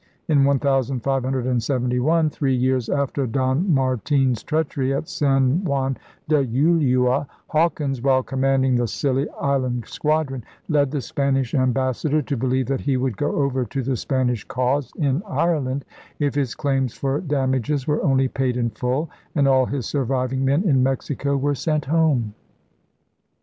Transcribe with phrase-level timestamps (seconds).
[0.27, 5.95] In 1571, three years after Don Martin's treachery at San Juan
[6.27, 12.65] de Ulua, Hawkins, while commanding the Scilly Island squadron, led the Spanish ambassador to believe
[12.65, 15.85] that he would go over to the Spanish cause in Ireland
[16.17, 20.63] if his claims for damages were only paid in full and all his surviving men
[20.63, 22.33] in Mexico were sent home.